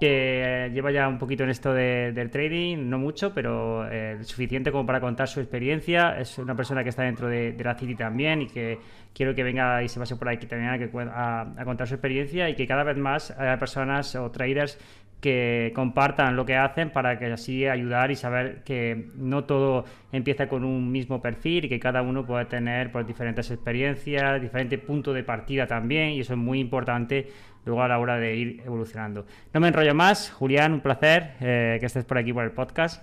[0.00, 4.86] que lleva ya un poquito en esto del trading, no mucho, pero eh, suficiente como
[4.86, 6.18] para contar su experiencia.
[6.18, 8.78] Es una persona que está dentro de, la City también y que
[9.14, 10.70] quiero que venga y se pase por aquí también
[11.12, 14.78] a, a, contar su experiencia y que cada vez más haya personas o traders
[15.20, 20.48] que compartan lo que hacen para que así ayudar y saber que no todo empieza
[20.48, 25.14] con un mismo perfil y que cada uno puede tener pues, diferentes experiencias, diferentes puntos
[25.14, 27.28] de partida también y eso es muy importante
[27.64, 29.26] luego a la hora de ir evolucionando.
[29.52, 33.02] No me enrollo más, Julián, un placer eh, que estés por aquí por el podcast.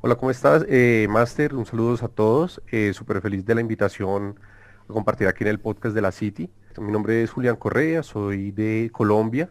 [0.00, 0.66] Hola, ¿cómo estás?
[0.68, 4.38] Eh, Master, un saludo a todos, eh, súper feliz de la invitación
[4.88, 6.50] a compartir aquí en el podcast de la City.
[6.78, 9.50] Mi nombre es Julián Correa, soy de Colombia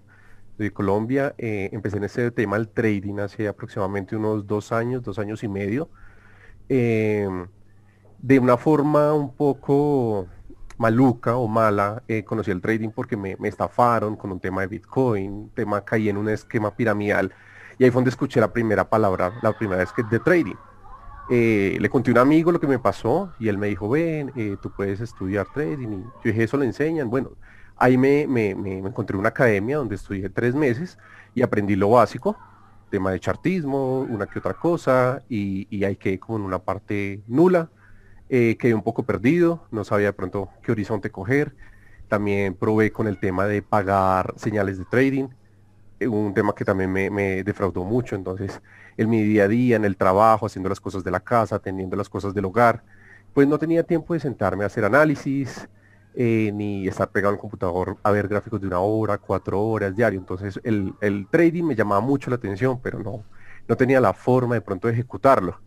[0.58, 1.34] de Colombia.
[1.39, 5.48] Eh, empecé en este tema del trading hace aproximadamente unos dos años, dos años y
[5.48, 5.89] medio.
[6.70, 10.28] De una forma un poco
[10.78, 15.50] maluca o mala, eh, conocí el trading porque me, estafaron con un tema de Bitcoin,
[15.54, 17.34] tema caí en un esquema piramidal
[17.78, 20.56] y ahí fue donde escuché la primera palabra, la primera vez que de trading.
[21.30, 24.32] Eh, le conté a un amigo lo que me pasó y él me dijo, ven,
[24.62, 25.88] tú puedes estudiar trading.
[25.88, 27.10] Y yo dije, eso le enseñan.
[27.10, 27.32] Bueno,
[27.76, 30.98] Ahí me, me, me, encontré una academia donde estudié tres meses
[31.34, 32.38] y aprendí lo básico,
[32.90, 37.24] tema de chartismo, una que otra cosa, y, y ahí quedé como en una parte
[37.28, 37.70] nula.
[38.36, 41.53] Eh, quedé un poco perdido, no sabía de pronto qué horizonte coger.
[42.08, 45.28] También probé con el tema de pagar señales de trading,
[46.00, 48.16] eh, un tema que también me, me, defraudó mucho.
[48.16, 48.60] Entonces,
[48.98, 51.95] en mi día a día, en el trabajo, haciendo las cosas de la casa, atendiendo
[51.95, 52.82] las cosas del hogar,
[53.36, 55.70] pues no tenía tiempo de sentarme a hacer análisis,
[56.15, 60.20] eh, ni estar pegado al computador a ver gráficos de una hora, cuatro horas diario.
[60.20, 63.23] Entonces el, trading me llamaba mucho la atención, pero no,
[63.67, 65.60] no tenía la forma de pronto de ejecutarlo.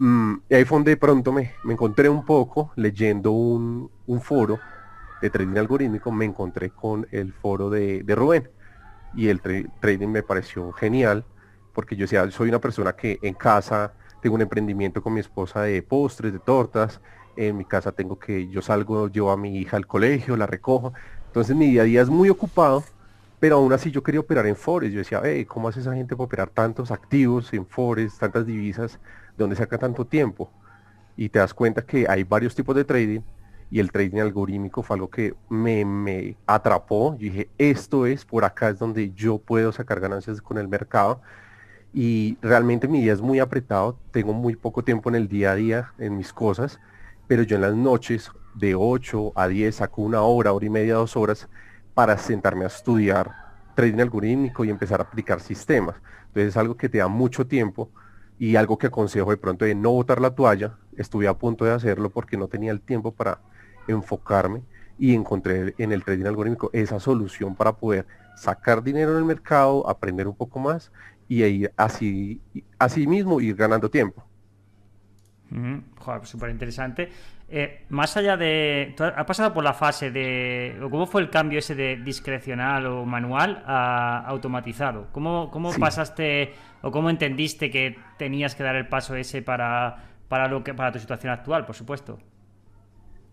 [0.00, 3.90] Mm, y ahí fue donde de pronto me, encontré un poco leyendo un,
[4.22, 4.58] foro
[5.20, 8.50] de trading algorítmico, me encontré con el foro de, Rubén.
[9.14, 11.26] Y el trading me pareció genial,
[11.74, 15.62] porque yo decía, soy una persona que en casa tengo un emprendimiento con mi esposa
[15.62, 17.02] de postres, de tortas,
[17.36, 20.94] en mi casa tengo que, yo salgo, llevo a mi hija al colegio, la recojo.
[21.26, 22.84] Entonces mi día a día es muy ocupado,
[23.38, 24.92] pero aún así yo quería operar en Forex.
[24.92, 28.98] Yo decía, hey, ¿cómo hace esa gente para operar tantos activos en Forex, tantas divisas?
[29.40, 30.50] ¿De dónde saca tanto tiempo?
[31.16, 33.22] Y te das cuenta que hay varios tipos de trading
[33.70, 37.14] y el trading algorítmico fue algo que me, me atrapó.
[37.14, 41.22] Yo dije, esto es, por acá es donde yo puedo sacar ganancias con el mercado.
[41.94, 45.54] Y realmente mi día es muy apretado, tengo muy poco tiempo en el día a
[45.54, 46.78] día en mis cosas
[47.26, 50.94] pero yo en las noches de 8 a 10 saco una hora, hora y media,
[50.94, 51.48] dos horas
[51.94, 53.30] para sentarme a estudiar
[53.76, 55.94] trading algorítmico y empezar a aplicar sistemas.
[56.26, 57.88] Entonces es algo que te da mucho tiempo
[58.40, 60.78] y algo que aconsejo de pronto de no botar la toalla.
[60.96, 63.38] Estuve a punto de hacerlo porque no tenía el tiempo para
[63.86, 64.62] enfocarme
[64.98, 68.06] y encontré en el trading algorítmico esa solución para poder
[68.36, 70.90] sacar dinero en el mercado, aprender un poco más
[71.28, 72.40] y ir así,
[72.78, 74.24] así mismo ir ganando tiempo.
[75.98, 77.10] Joder, súper interesante.
[77.52, 78.94] Eh, más allá de.
[78.96, 80.76] ¿tú ¿Has pasado por la fase de.
[80.90, 85.08] ¿Cómo fue el cambio ese de discrecional o manual a automatizado?
[85.12, 89.96] ¿Cómo, cómo pasaste o cómo entendiste que tenías que dar el paso ese para,
[90.28, 92.18] para, lo que, para tu situación actual, por supuesto?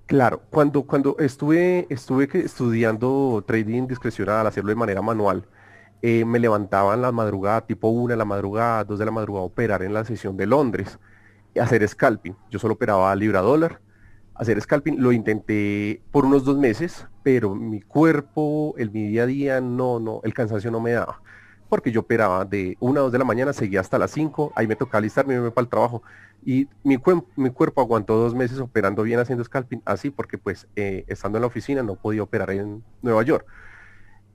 [0.07, 5.45] Claro, cuando, cuando estuve, estuve estudiando trading discrecional, hacerlo de manera manual,
[6.01, 9.43] eh, me levantaba en la madrugada, tipo 1 de la madrugada, 2 de la madrugada,
[9.43, 10.97] a operar en la sesión de Londres
[11.59, 12.35] hacer scalping.
[12.49, 13.79] Yo solo operaba libra dólar.
[14.37, 19.25] Hacer scalping lo intenté por unos dos meses, pero mi cuerpo, el mi día a
[19.25, 21.21] día, no, no, el cansancio no me daba.
[21.69, 24.67] Porque yo operaba de una a dos de la mañana, seguía hasta las 5, ahí
[24.67, 26.03] me tocaba alistarme y me para el trabajo.
[26.45, 26.97] Y mi,
[27.35, 31.41] mi cuerpo aguantó dos meses operando bien haciendo scalping, así porque pues eh, estando en
[31.41, 33.45] la oficina no podía operar en Nueva York.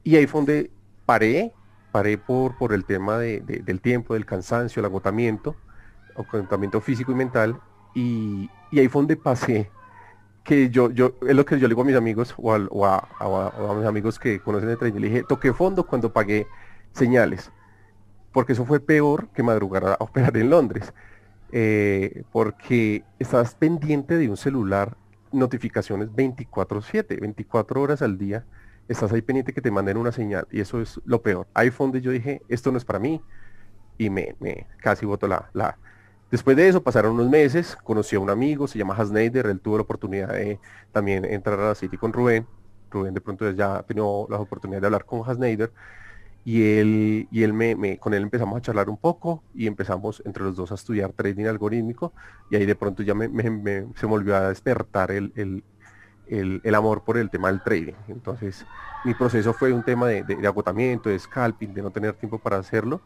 [0.05, 0.70] Y ahí fue donde
[1.06, 1.52] paré,
[1.90, 5.56] paré por, por el tema del tiempo, del cansancio, el agotamiento
[6.31, 7.58] contamiento físico y mental,
[7.94, 9.70] y, ahí fue donde pasé,
[10.44, 13.87] que yo, yo, es lo que yo le digo a mis amigos o, a, mis
[13.87, 16.47] amigos que conocen el trading, le dije, toqué fondo cuando pagué
[16.93, 17.53] señales,
[18.33, 20.93] porque eso fue peor que madrugar a operar en Londres,
[21.53, 24.97] eh, porque estás pendiente de un celular,
[25.31, 28.44] notificaciones 24/7, 24 horas al día,
[28.89, 31.47] estás ahí pendiente que te manden una señal, y eso es lo peor.
[31.55, 33.23] Ahí fue donde yo dije, esto no es para mí,
[33.97, 34.35] y me,
[34.79, 35.79] casi voto la...
[36.32, 39.76] Después de eso pasaron unos meses, conocí a un amigo, se llama Hasneider, él tuvo
[39.76, 40.58] la oportunidad de
[40.90, 42.46] también entrar a la City con Rubén.
[42.90, 45.70] Rubén de pronto ya tenido la oportunidad de hablar con Hasneider
[46.43, 50.43] y él, y él me, con él empezamos a charlar un poco y empezamos entre
[50.44, 52.14] los dos a estudiar trading algorítmico
[52.50, 53.29] y ahí de pronto ya me,
[53.94, 55.34] se volvió a despertar el,
[56.26, 57.93] el, amor por el tema del trading.
[58.08, 58.64] Entonces
[59.05, 63.02] mi proceso fue un tema de, agotamiento, de scalping, de no tener tiempo para hacerlo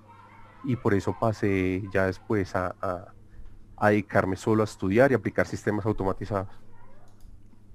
[0.63, 3.16] y por eso pasé ya después a
[3.81, 6.49] dedicarme solo a estudiar y aplicar sistemas automatizados.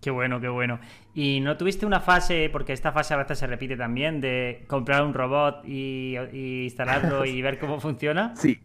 [0.02, 0.80] Qué bueno, qué bueno.
[1.14, 5.04] ¿Y no tuviste una fase, porque esta fase a veces se repite también, de comprar
[5.04, 6.16] un robot y,
[6.64, 8.36] instalarlo y ver cómo funciona?
[8.36, 8.60] Sí.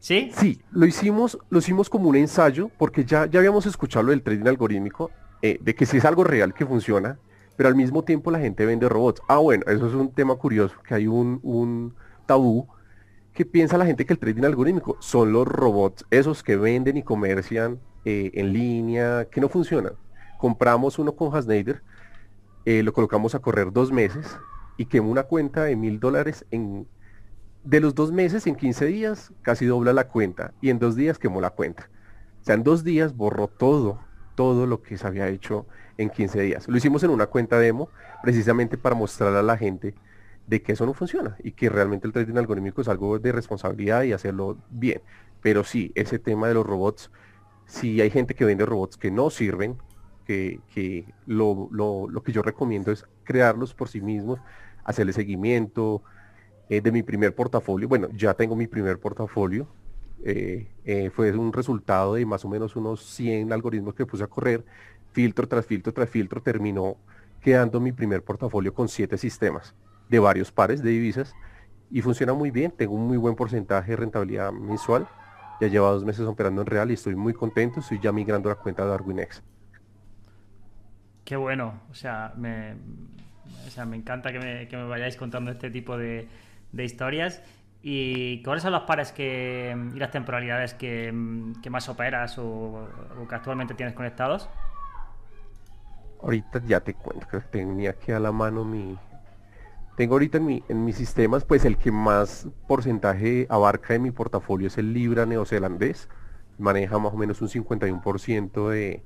[0.00, 0.30] ¿Sí?
[0.34, 4.22] Sí, lo hicimos, lo hicimos como un ensayo, porque ya, ya habíamos escuchado lo del
[4.22, 5.10] trading algorítmico,
[5.40, 7.18] eh, de que si es algo real que funciona,
[7.56, 9.22] pero al mismo tiempo la gente vende robots.
[9.28, 11.94] Ah, bueno, eso es un tema curioso, que hay un, un
[12.26, 12.68] tabú
[13.36, 17.04] que piensa la gente que el trading algorítmico son los robots, esos que venden y
[17.04, 19.92] comercian eh, en línea, que no funcionan
[20.36, 21.82] compramos uno con Hasneider,
[22.64, 24.38] eh, lo colocamos a correr dos meses
[24.76, 26.86] y quemó una cuenta de mil dólares en
[27.64, 31.18] de los dos meses en 15 días casi dobla la cuenta y en dos días
[31.18, 31.90] quemó la cuenta.
[32.40, 33.98] O sea, en dos días borró todo,
[34.36, 35.66] todo lo que se había hecho
[35.98, 36.68] en 15 días.
[36.68, 37.88] Lo hicimos en una cuenta demo
[38.22, 39.96] precisamente para mostrar a la gente
[40.46, 44.02] de que eso no funciona y que realmente el trading algorítmico es algo de responsabilidad
[44.04, 45.02] y hacerlo bien.
[45.42, 47.10] Pero sí, ese tema de los robots,
[47.66, 49.78] si hay gente que vende robots que no sirven,
[50.24, 51.68] que, lo,
[52.24, 54.40] que yo recomiendo es crearlos por sí mismos,
[54.84, 56.02] hacerle seguimiento
[56.68, 57.88] eh, de mi primer portafolio.
[57.88, 59.68] Bueno, ya tengo mi primer portafolio.
[60.24, 64.26] Eh, eh, fue un resultado de más o menos unos 100 algoritmos que puse a
[64.26, 64.64] correr,
[65.12, 66.96] filtro tras filtro tras filtro, terminó
[67.40, 69.74] quedando mi primer portafolio con siete sistemas
[70.08, 71.34] de varios pares de divisas
[71.90, 75.06] y funciona muy bien, tengo un muy buen porcentaje de rentabilidad mensual,
[75.60, 78.54] ya lleva dos meses operando en real y estoy muy contento, estoy ya migrando a
[78.54, 79.42] la cuenta de DarwinX.
[81.24, 82.76] Qué bueno, o sea, me,
[83.86, 86.28] me encanta que me, vayáis contando este tipo de,
[86.72, 87.42] historias.
[87.82, 92.88] ¿Y cuáles son los pares que, y las temporalidades que, más operas o,
[93.28, 94.48] que actualmente tienes conectados?
[96.22, 98.98] Ahorita ya te cuento, que tenía aquí a la mano mi...
[99.96, 104.10] Tengo ahorita en, mi, en mis sistemas, pues el que más porcentaje abarca de mi
[104.10, 106.08] portafolio es el Libra neozelandés.
[106.58, 109.02] Maneja más o menos un 51% de,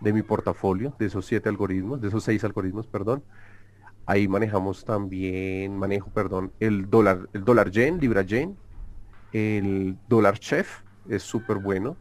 [0.00, 3.22] de mi portafolio, de esos siete algoritmos, de esos seis algoritmos, perdón.
[4.06, 8.56] Ahí manejamos también, manejo, perdón, el dólar, el dólar yen, libra yen,
[9.32, 11.96] el dólar chef, es súper bueno,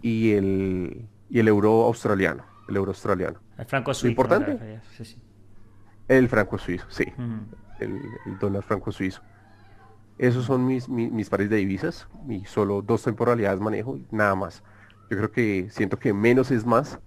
[0.00, 3.40] y, el, y el euro australiano, el euro australiano.
[3.58, 4.10] El franco suizo.
[4.10, 4.80] importante?
[6.08, 7.04] El franco suizo, sí.
[7.80, 8.00] el,
[8.40, 9.22] dólar franco suizo.
[10.16, 14.64] Esos son mis, mis, mis, pares de divisas y solo dos temporalidades manejo, nada más.
[15.10, 16.98] Yo creo que siento que menos es más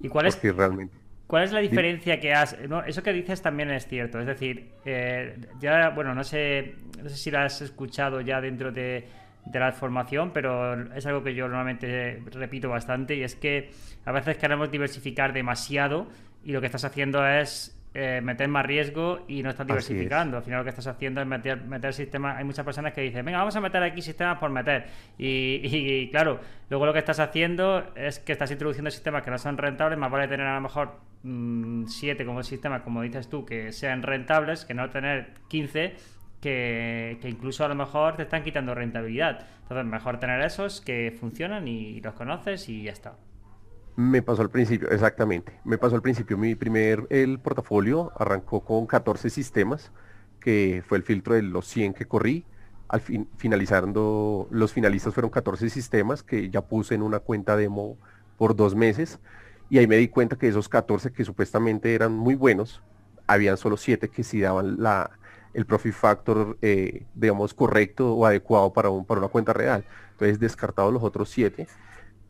[0.00, 0.94] ¿Y cuál es, realmente...
[1.26, 2.56] cuál es la diferencia que has...
[2.86, 7.16] eso que dices también es cierto, es decir, eh, ya, bueno, no sé, no sé
[7.16, 9.08] si lo has escuchado ya dentro de,
[9.46, 13.70] de la formación, pero es algo que yo normalmente repito bastante y es que
[14.04, 16.06] a veces queremos diversificar demasiado
[16.44, 20.38] y lo que estás haciendo es eh, meter más riesgo y no estás diversificando.
[20.38, 22.36] Al final lo que estás haciendo es meter, meter sistemas.
[22.36, 24.86] Hay muchas personas que dicen, venga, vamos a meter aquí sistemas por meter.
[25.16, 29.56] Y, claro, luego lo que estás haciendo es que estás introduciendo sistemas que no son
[29.56, 33.70] rentables, más vale tener a lo mejor 7 mm, como sistemas, como dices tú, que
[33.70, 35.94] sean rentables, que no tener 15
[36.40, 39.46] que, que, incluso a lo mejor te están quitando rentabilidad.
[39.62, 43.14] Entonces, mejor tener esos que funcionan y los conoces y ya está.
[43.96, 45.60] Me pasó al principio, exactamente.
[45.64, 49.92] Me pasó al principio mi primer, el portafolio arrancó con 14 sistemas,
[50.40, 52.44] que fue el filtro de los 100 que corrí.
[52.88, 57.96] Al fin, finalizando, los finalistas fueron 14 sistemas que ya puse en una cuenta demo
[58.36, 59.20] por dos meses.
[59.70, 62.82] Y ahí me di cuenta que esos 14 que supuestamente eran muy buenos,
[63.28, 65.12] habían solo 7 que sí daban la,
[65.54, 69.84] el profit factor, eh, digamos, correcto o adecuado para, un, para una cuenta real.
[70.10, 71.68] Entonces descartado los otros 7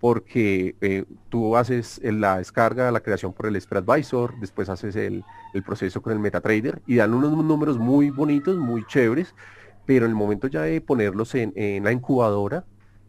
[0.05, 5.25] porque eh, tú haces la descarga, la creación por el Spread Advisor, después haces el,
[5.65, 9.35] proceso con el MetaTrader y dan unos números muy bonitos, muy chéveres,
[9.87, 12.67] pero en el momento ya de ponerlos en, la incubadora,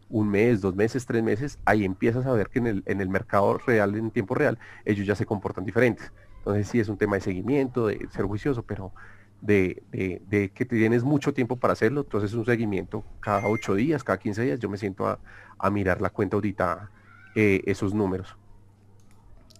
[0.08, 3.10] un mes, dos meses, tres meses, ahí empiezas a ver que en el, en el
[3.10, 6.10] mercado real, en tiempo real, ellos ya se comportan diferentes.
[6.38, 8.94] Entonces sí es un tema de seguimiento, de ser juicioso, pero
[9.40, 14.02] de, de, que tienes mucho tiempo para hacerlo, entonces es un seguimiento cada ocho días,
[14.02, 15.18] cada 15 días, yo me siento a,
[15.58, 16.90] a mirar la cuenta auditada,
[17.34, 18.36] eh, esos números.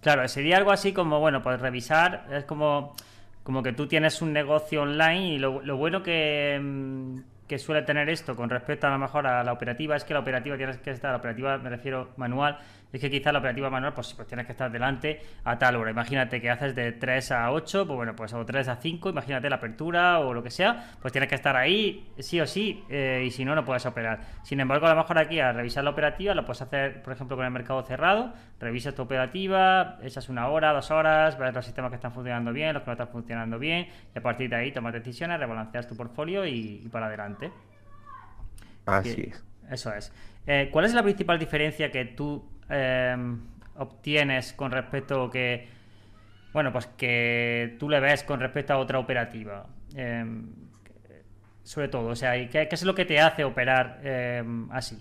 [0.01, 2.95] Claro, sería algo así como, bueno, pues revisar, es como,
[3.43, 8.09] como que tú tienes un negocio online y lo, bueno que, mm, que suele tener
[8.09, 10.91] esto con respecto a lo mejor a la operativa es que la operativa tienes que
[10.91, 12.59] estar, la operativa me refiero manual,
[12.91, 15.91] es que quizá la operativa manual pues, pues tienes que estar delante a tal hora.
[15.91, 19.49] Imagínate que haces de 3 a 8, pues bueno, pues o 3 a 5, imagínate
[19.49, 23.23] la apertura o lo que sea, pues tienes que estar ahí sí o sí eh,
[23.25, 24.21] y si no, no puedes operar.
[24.43, 27.35] Sin embargo, a lo mejor aquí a revisar la operativa lo puedes hacer, por ejemplo,
[27.35, 31.89] con el mercado cerrado, revisas tu operativa, echas una hora, dos horas, ves los sistemas
[31.91, 34.71] que están funcionando bien, los que no están funcionando bien y a partir de ahí
[34.71, 37.51] tomas decisiones, rebalanceas tu portfolio y, para adelante.
[38.85, 39.43] Así es.
[39.69, 40.13] Eso es.
[40.45, 43.39] Eh, ¿Cuál es la principal diferencia que tú Em,
[43.75, 45.67] obtienes con respecto que,
[46.53, 49.67] bueno, pues que tú le ves con respecto a otra operativa?
[49.95, 50.47] Em,
[51.63, 54.97] sobre todo, o sea, ¿qué, es lo que te hace operar em, así?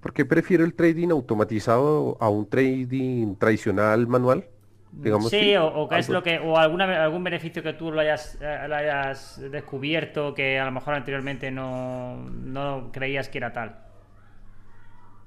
[0.00, 4.44] ¿Por qué prefiero el trading automatizado a un trading tradicional manual?
[4.90, 8.38] Digamos sí, o, qué es lo que, o alguna, algún beneficio que tú lo hayas,
[8.42, 13.91] eh, hayas descubierto que a lo mejor anteriormente no, no creías que era tal.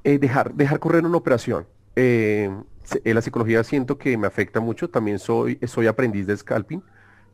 [0.05, 1.65] Eh, dejar, dejar correr una operación.
[1.95, 2.51] Eh,
[3.03, 4.87] la psicología siento que me afecta mucho.
[4.87, 6.83] También soy, soy aprendiz de scalping.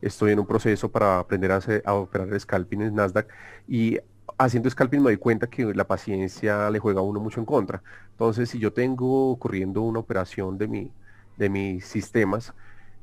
[0.00, 3.28] Estoy en un proceso para aprender a, operar scalping en Nasdaq.
[3.68, 3.98] Y
[4.38, 7.82] haciendo scalping me doy cuenta que la paciencia le juega a uno mucho en contra.
[8.12, 10.90] Entonces, si yo tengo corriendo una operación de, mi,
[11.36, 12.54] de mis sistemas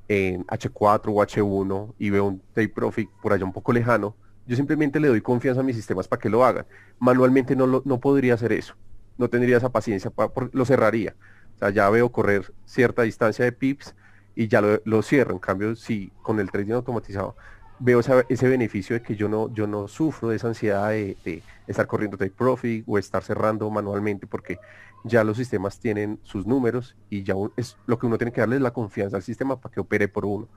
[0.07, 4.15] en H4 o H1 y veo un take profit por allá un poco lejano,
[4.47, 6.65] yo simplemente le doy confianza a mis sistemas para que lo hagan.
[6.97, 8.75] Manualmente no, no podría hacer eso
[9.19, 10.11] no tendría esa paciencia,
[10.53, 11.13] lo cerraría.
[11.55, 13.93] O sea, ya veo correr cierta distancia de pips
[14.33, 15.33] y ya lo, cierro.
[15.33, 17.35] En cambio, si con el trading automatizado
[17.79, 21.85] veo ese beneficio de que yo no, yo no sufro de esa ansiedad de, estar
[21.85, 24.57] corriendo take profit o estar cerrando manualmente porque
[25.03, 28.55] ya los sistemas tienen sus números y ya es lo que uno tiene que darle
[28.55, 30.47] es la confianza al sistema para que opere por uno.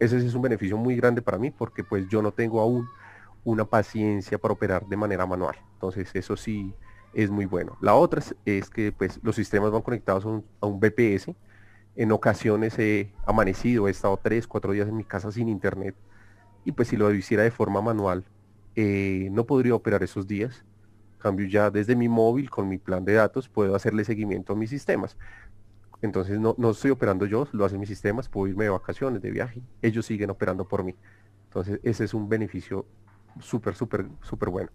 [0.00, 2.88] ese es un beneficio muy grande para mí porque pues yo no tengo aún
[3.44, 5.56] una paciencia para operar de manera manual.
[5.74, 6.74] Entonces eso sí,
[7.16, 7.78] es muy bueno.
[7.80, 11.34] La otra es, que pues, los sistemas van conectados a un, BPS.
[11.96, 15.94] En ocasiones he amanecido, he estado tres, cuatro días en mi casa sin internet
[16.66, 18.26] y pues si lo hiciera de forma manual
[18.74, 20.62] eh, no podría operar esos días.
[21.16, 24.68] Cambio ya desde mi móvil con mi plan de datos puedo hacerle seguimiento a mis
[24.68, 25.16] sistemas.
[26.02, 29.30] Entonces no, no estoy operando yo, lo hacen mis sistemas, puedo irme de vacaciones, de
[29.30, 29.62] viaje.
[29.80, 30.94] Ellos siguen operando por mí.
[31.44, 32.84] Entonces ese es un beneficio
[33.40, 34.70] súper, súper, súper bueno.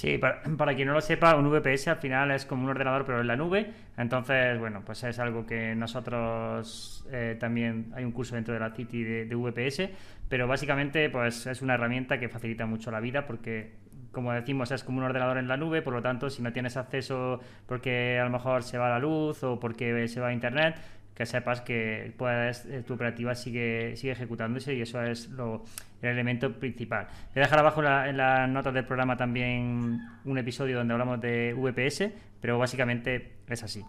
[0.00, 0.18] Sí,
[0.56, 3.26] para, quien no lo sepa, un VPS al final es como un ordenador pero en
[3.26, 3.70] la nube.
[3.98, 8.70] Entonces, bueno, pues es algo que nosotros eh, también hay un curso dentro de la
[8.70, 9.90] City de, VPS,
[10.26, 13.78] pero básicamente pues es una herramienta que facilita mucho la vida porque
[14.10, 16.76] como decimos, es como un ordenador en la nube, por lo tanto, si no tienes
[16.76, 20.76] acceso porque a lo mejor se va la luz o porque se va a internet,
[21.20, 25.64] que sepas que eh, tu operativa sigue, sigue ejecutándose y eso es lo,
[26.00, 27.08] el elemento principal.
[27.34, 31.52] Voy a dejar abajo en las notas del programa también un episodio donde hablamos de
[31.52, 32.10] VPS,
[32.40, 33.84] pero básicamente es así.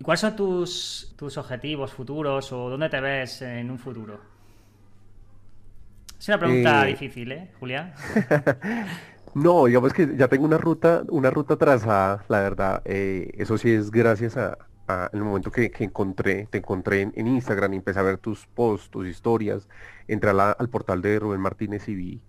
[0.00, 4.18] ¿Y cuáles son tus, tus objetivos futuros o dónde te ves en un futuro?
[6.18, 7.92] Es una pregunta eh, difícil, ¿eh, Julián?
[9.34, 12.80] no, digamos que ya tengo una ruta, una ruta trazada, la verdad.
[12.86, 14.56] Eh, eso sí es gracias a,
[14.88, 18.90] en el momento que, encontré, te encontré en, Instagram y empecé a ver tus posts,
[18.90, 19.68] tus historias,
[20.06, 22.22] entré al portal de Rubén Martínez y vi,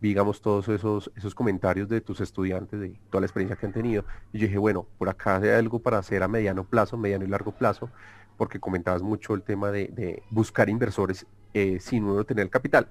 [0.00, 4.04] digamos, todos esos, esos comentarios de tus estudiantes, de toda la experiencia que han tenido.
[4.32, 7.28] Y yo dije, bueno, por acá hay algo para hacer a mediano plazo, mediano y
[7.28, 7.90] largo plazo,
[8.38, 12.88] porque comentabas mucho el tema de, buscar inversores eh, sin uno tener el capital.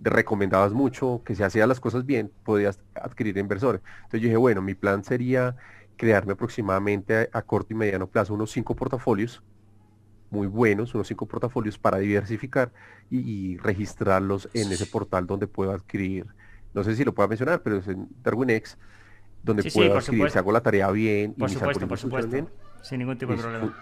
[0.00, 3.80] recomendabas mucho que si hacías las cosas bien, podías adquirir inversores.
[4.04, 5.56] Entonces yo dije, bueno, mi plan sería
[5.98, 9.42] crearme aproximadamente a, corto y mediano plazo unos cinco portafolios
[10.30, 12.72] muy buenos, unos cinco portafolios para diversificar
[13.10, 16.26] y, registrarlos en ese portal donde puedo adquirir,
[16.74, 18.78] no sé si lo puedo mencionar, pero es en DarwinX,
[19.42, 22.30] donde puedo adquirir, si hago la tarea bien por y supuesto, por supuesto.
[22.30, 22.48] Bien,
[22.82, 23.74] sin ningún tipo de problema.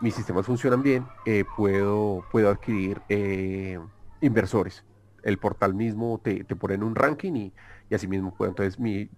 [0.00, 3.78] Mis sistemas funcionan bien, eh, puedo, puedo adquirir eh,
[4.20, 4.84] inversores.
[5.22, 7.52] El portal mismo te, te pone en un ranking y,
[7.92, 8.50] y así mismo puedo.
[8.50, 9.10] Entonces mi,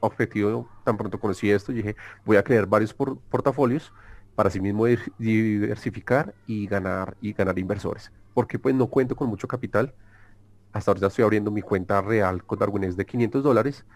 [0.00, 3.92] objetivo, tan pronto conocí esto, dije, voy a crear varios portafolios
[4.34, 4.84] para así mismo
[5.16, 8.10] diversificar y ganar y ganar inversores.
[8.34, 9.94] Porque pues no cuento con mucho capital.
[10.72, 13.86] Hasta ahora estoy abriendo mi cuenta real con Darwinés de 500 dólares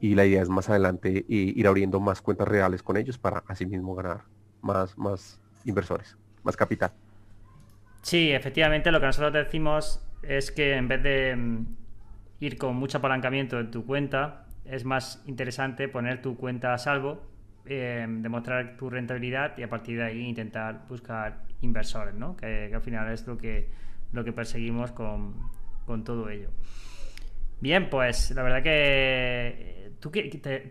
[0.00, 3.42] y la idea es más adelante eh, ir abriendo más cuentas reales con ellos para
[3.48, 4.22] así mismo ganar
[4.62, 6.92] más, más inversores, más capital.
[8.02, 11.83] Sí, efectivamente lo que nosotros decimos es que en vez de mm,
[12.44, 17.22] ir con mucho apalancamiento en tu cuenta, es más interesante poner tu cuenta a salvo,
[17.66, 22.36] eh, demostrar tu rentabilidad y a partir de ahí intentar buscar inversores, ¿no?
[22.36, 23.68] que, al final es lo que,
[24.12, 25.34] lo que perseguimos con,
[26.04, 26.50] todo ello.
[27.60, 30.10] Bien, pues la verdad que ¿tú,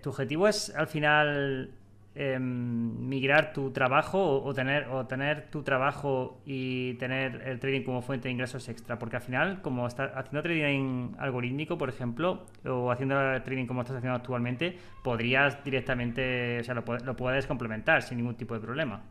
[0.01, 1.72] tu objetivo es al final
[2.15, 8.03] Em, migrar tu trabajo o, tener, o tener tu trabajo y tener el trading como
[8.03, 9.00] fuente de ingresos extra.
[9.00, 13.98] Porque al final, como estás haciendo trading algorítmico, por ejemplo, o haciendo trading como estás
[13.98, 19.01] haciendo actualmente, podrías directamente, o sea, lo, lo puedes complementar sin ningún tipo de problema.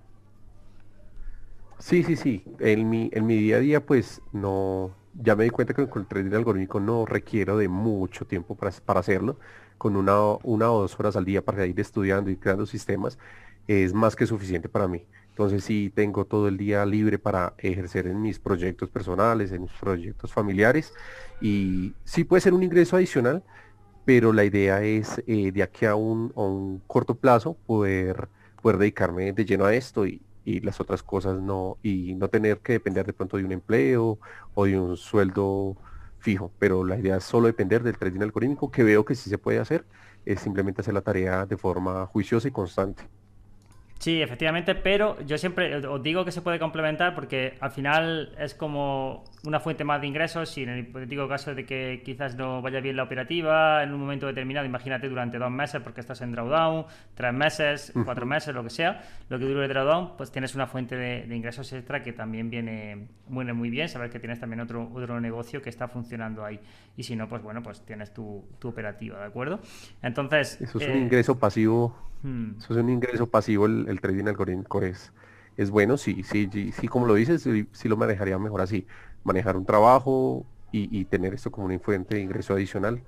[1.80, 2.44] Sí, sí, sí.
[2.60, 6.02] En mi, en mi día a día, pues no, ya me di cuenta que con
[6.02, 9.38] el trading algorítmico no requiero de mucho tiempo para, para hacerlo
[9.82, 13.18] con una, una o dos horas al día para ir estudiando y creando sistemas,
[13.66, 15.04] es más que suficiente para mí.
[15.30, 19.72] Entonces sí tengo todo el día libre para ejercer en mis proyectos personales, en mis
[19.72, 20.94] proyectos familiares
[21.40, 23.42] y sí puede ser un ingreso adicional,
[24.04, 28.28] pero la idea es eh, de aquí a un, corto plazo poder,
[28.62, 32.58] poder dedicarme de lleno a esto y, y, las otras cosas no, y no tener
[32.58, 34.20] que depender de pronto de un empleo
[34.54, 35.76] o de un sueldo
[36.22, 39.38] fijo, pero la idea es solo depender del trading algorítmico, que veo que sí se
[39.38, 39.86] puede hacer,
[40.24, 43.08] es simplemente hacer la tarea de forma juiciosa y constante.
[44.02, 48.52] Sí, efectivamente, pero yo siempre os digo que se puede complementar porque al final es
[48.52, 52.60] como una fuente más de ingresos y en el hipotético caso de que quizás no
[52.60, 56.32] vaya bien la operativa en un momento determinado, imagínate durante dos meses porque estás en
[56.32, 60.56] drawdown, tres meses, cuatro meses, lo que sea, lo que dure el drawdown, pues tienes
[60.56, 64.58] una fuente de, ingresos extra que también viene muy, muy bien, saber que tienes también
[64.62, 66.58] otro, otro negocio que está funcionando ahí
[66.96, 69.60] y si no, pues bueno, pues tienes tu, tu operativa, ¿de acuerdo?
[70.02, 70.60] Entonces...
[70.60, 72.52] Eso es un eh, ingreso pasivo Hmm.
[72.58, 75.12] Eso es un ingreso pasivo, el, trading algorítmico es,
[75.56, 78.86] es bueno, sí, sí, sí, como lo dices, sí, lo manejaría mejor así.
[79.24, 83.02] Manejar un trabajo y, tener esto como una fuente de ingreso adicional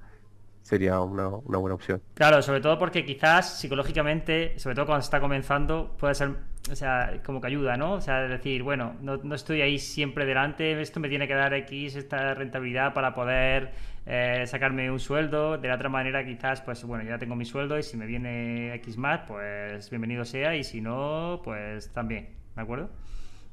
[0.62, 2.00] sería una, buena opción.
[2.14, 6.36] Claro, sobre todo porque quizás psicológicamente, sobre todo cuando está comenzando, puede ser,
[6.70, 7.94] o sea, como que ayuda, ¿no?
[7.94, 11.52] O sea, decir, bueno, no, no estoy ahí siempre delante, esto me tiene que dar
[11.52, 13.72] X, esta rentabilidad para poder
[14.06, 15.58] eh, sacarme un sueldo.
[15.58, 18.74] De la otra manera, quizás, pues bueno, ya tengo mi sueldo y si me viene
[18.76, 20.56] X más, pues bienvenido sea.
[20.56, 22.28] Y si no, pues también.
[22.54, 22.90] ¿De acuerdo?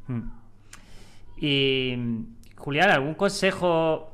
[0.08, 0.30] Hmm.
[1.38, 1.97] Y,
[2.56, 4.11] Julián, ¿algún consejo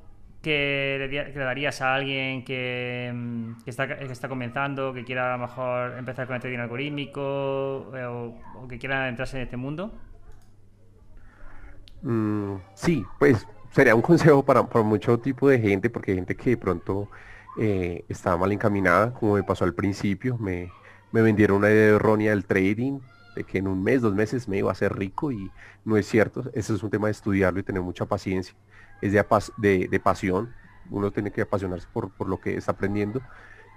[0.48, 5.46] que le, darías a alguien que, mm, está, que, está, comenzando, que quiera a lo
[5.46, 9.92] mejor empezar con el trading algorítmico eh, o, que quiera entrarse en este mundo?
[12.02, 16.52] Mm, sí, pues sería un consejo para, mucho tipo de gente, porque hay gente que
[16.52, 17.10] de pronto
[17.60, 20.72] eh, estaba mal encaminada, como me pasó al principio, me,
[21.12, 23.00] vendieron una idea errónea del trading,
[23.36, 25.52] de que en un mes, dos meses me iba a hacer rico y
[25.84, 28.56] no es cierto, ese es un tema de estudiarlo y tener mucha paciencia,
[29.02, 30.54] es de, de, pasión,
[30.90, 33.22] uno tiene que apasionarse por, por lo que está aprendiendo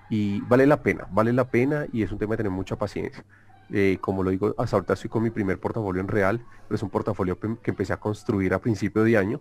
[0.09, 3.25] y vale la pena, vale la pena y es un tema de tener mucha paciencia.
[3.73, 6.83] Eh, como lo digo, hasta ahorita estoy con mi primer portafolio en real, pero es
[6.83, 9.41] un portafolio que empecé a construir a principio de año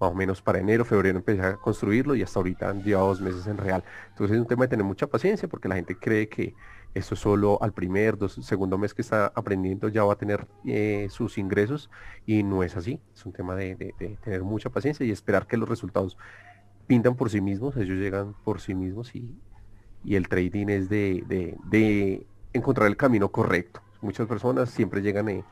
[0.00, 3.20] más o menos para enero, febrero empecé a construirlo y hasta ahorita han llevado dos
[3.20, 3.82] meses en real.
[4.10, 6.54] Entonces es un tema de tener mucha paciencia porque la gente cree que
[6.94, 11.08] esto solo al primer, dos, segundo mes que está aprendiendo ya va a tener eh,
[11.10, 11.90] sus ingresos
[12.24, 13.00] y no es así.
[13.14, 16.16] Es un tema de, tener mucha paciencia y esperar que los resultados
[16.86, 19.34] pintan por sí mismos, ellos llegan por sí mismos y,
[20.08, 23.82] el trading es de, encontrar el camino correcto.
[24.00, 25.44] Muchas personas siempre llegan eh,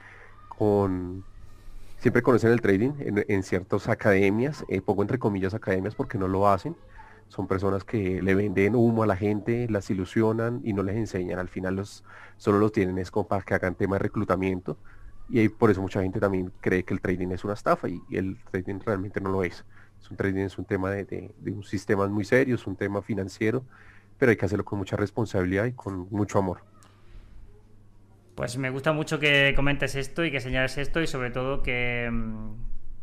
[0.49, 1.25] con
[2.05, 6.47] siempre conocen el trading en, ciertas academias, eh, pongo entre comillas academias porque no lo
[6.47, 6.77] hacen.
[7.29, 11.39] Son personas que le venden humo a la gente, las ilusionan y no les enseñan.
[11.39, 12.05] Al final los,
[12.37, 14.77] solo los tienen es como para que hagan tema de reclutamiento.
[15.31, 18.37] Y por eso mucha gente también cree que el trading es una estafa y, el
[18.51, 19.65] trading realmente no lo es.
[19.99, 23.01] Es un trading es un tema de, de un sistema muy serio, es un tema
[23.01, 23.65] financiero,
[24.19, 26.74] pero hay que hacerlo con mucha responsabilidad y con mucho amor.
[28.35, 32.11] Pues me gusta mucho que comentes esto y que señales esto y sobre todo que,
[32.13, 32.55] mm,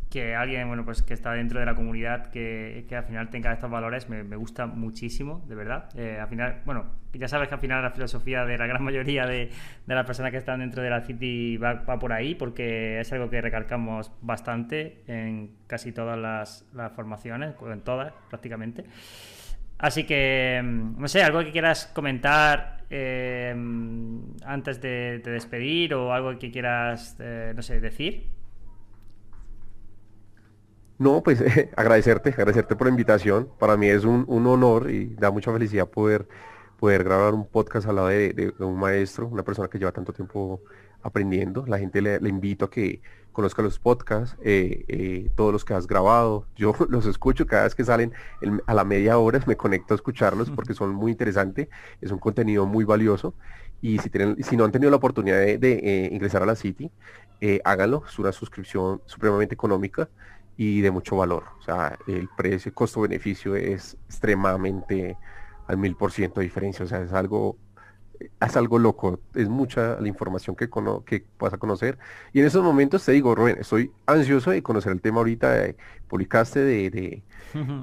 [0.10, 3.72] que alguien bueno pues que está dentro de la comunidad que, al final tenga estos
[3.72, 5.90] valores me, gusta muchísimo, de verdad.
[5.98, 9.26] Eh, al final, bueno, ya sabes que al final la filosofía de la gran mayoría
[9.26, 9.50] de,
[9.88, 13.40] las personas que están dentro de la City va, por ahí porque es algo que
[13.40, 18.84] recalcamos bastante en casi todas las, las formaciones, en todas prácticamente.
[19.78, 23.54] Así que, mm, no sé, algo que quieras comentar eh,
[24.52, 28.30] antes de, despedir o algo que quieras, eh, no sé, decir.
[30.98, 31.42] No, pues
[31.76, 33.50] agradecerte, agradecerte por la invitación.
[33.60, 36.28] Para mí es un, honor y da mucha felicidad poder,
[36.80, 40.62] poder grabar un podcast al lado de, un maestro, una persona que lleva tanto tiempo
[41.02, 41.66] aprendiendo.
[41.66, 45.88] La gente le invito a que conozca los podcasts, eh, eh, todos los que has
[45.88, 46.46] grabado.
[46.56, 48.14] Yo los escucho cada vez que salen
[48.66, 51.68] a la media hora, me conecto a escucharlos porque son muy interesantes,
[52.02, 53.34] es un contenido muy valioso.
[53.82, 56.92] Y si, tienen, si no han tenido la oportunidad de, eh, ingresar a la City,
[57.64, 60.08] háganlo, es una suscripción supremamente económica
[60.58, 61.46] y de mucho valor.
[61.60, 65.18] O sea, el precio, costo-beneficio es extremadamente
[65.68, 66.86] al mil por ciento de diferencia.
[66.86, 67.58] O sea, es algo
[68.40, 70.70] es algo loco, es mucha la información que,
[71.06, 71.98] que vas a conocer.
[72.34, 75.76] Y en esos momentos te digo, Rubén, estoy ansioso de conocer el tema ahorita, de,
[76.08, 77.24] publicaste de,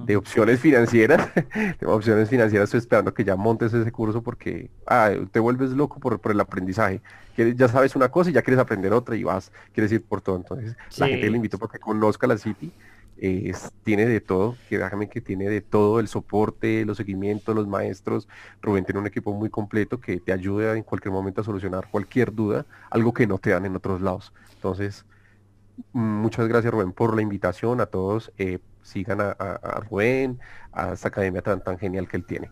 [0.06, 1.28] de, opciones financieras,
[1.80, 6.00] de opciones financieras, estoy esperando que ya montes ese curso porque ah, te vuelves loco
[6.00, 7.00] por, por el aprendizaje.
[7.36, 10.36] ya sabes una cosa y ya quieres aprender otra y vas, quieres ir por todo.
[10.36, 12.72] Entonces, la gente le invito para que conozca la City
[13.82, 18.28] tiene de todo, que déjame que tiene de todo, el soporte, los seguimientos, los maestros.
[18.62, 22.34] Rubén tiene un equipo muy completo que te ayuda en cualquier momento a solucionar cualquier
[22.34, 24.32] duda, algo que no te dan en otros lados.
[24.54, 25.04] Entonces,
[25.92, 28.32] muchas gracias Rubén por la invitación a todos.
[28.38, 30.38] Eh, sigan a, a, Rubén,
[30.72, 32.50] a esta academia tan, tan genial que él tiene.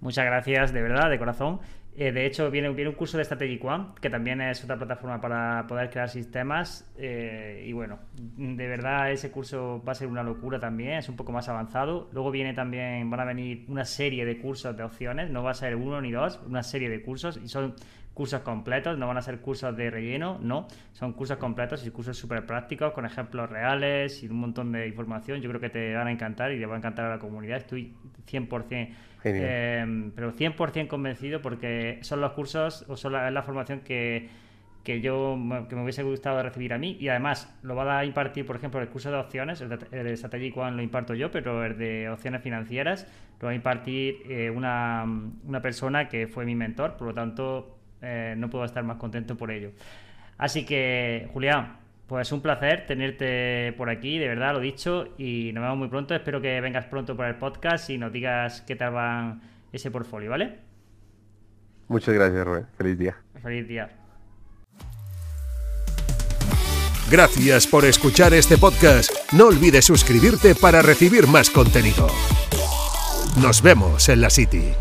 [0.00, 1.60] Muchas gracias, de verdad, de corazón.
[2.00, 5.20] Eh, de hecho, viene, viene un curso de Strategic One, que también es otra plataforma
[5.20, 6.88] para poder crear sistemas.
[6.96, 11.16] Eh, y bueno, de verdad ese curso va a ser una locura también, es un
[11.16, 12.08] poco más avanzado.
[12.12, 15.54] Luego viene también, van a venir una serie de cursos de opciones, no va a
[15.54, 17.36] ser uno ni dos, una serie de cursos.
[17.42, 17.74] Y son
[18.14, 22.16] cursos completos, no van a ser cursos de relleno, no, son cursos completos y cursos
[22.16, 25.40] súper prácticos con ejemplos reales y un montón de información.
[25.40, 27.58] Yo creo que te van a encantar y le va a encantar a la comunidad.
[27.58, 27.92] Estoy
[28.30, 28.88] 100%
[29.24, 34.28] eh, pero 100% convencido porque son los cursos o son la, la formación que,
[34.88, 36.96] que yo que me hubiese gustado recibir a mí.
[36.98, 40.56] Y además lo va a impartir, por ejemplo, el curso de opciones, el de, Strategic
[40.56, 43.06] One lo imparto yo, pero el de opciones financieras
[43.38, 45.04] lo va a impartir eh, una,
[45.44, 49.36] una, persona que fue mi mentor, por lo tanto eh, no puedo estar más contento
[49.36, 49.72] por ello.
[50.38, 51.76] Así que, Julián,
[52.08, 56.14] pues un placer tenerte por aquí, de verdad, lo dicho, y nos vemos muy pronto.
[56.14, 59.38] Espero que vengas pronto por el podcast y nos digas qué tal va
[59.70, 60.58] ese portfolio, ¿vale?
[61.86, 62.66] Muchas gracias, Rubén.
[62.78, 63.16] Feliz día.
[63.42, 63.90] Feliz día.
[67.10, 69.10] Gracias por escuchar este podcast.
[69.32, 72.08] No olvides suscribirte para recibir más contenido.
[73.40, 74.72] Nos vemos en la City.